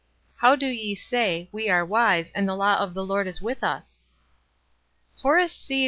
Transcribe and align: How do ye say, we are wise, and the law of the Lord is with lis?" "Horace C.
How 0.37 0.55
do 0.55 0.65
ye 0.65 0.95
say, 0.95 1.47
we 1.51 1.69
are 1.69 1.85
wise, 1.85 2.31
and 2.31 2.49
the 2.49 2.55
law 2.55 2.79
of 2.79 2.95
the 2.95 3.05
Lord 3.05 3.27
is 3.27 3.39
with 3.39 3.61
lis?" 3.61 3.99
"Horace 5.17 5.53
C. 5.55 5.79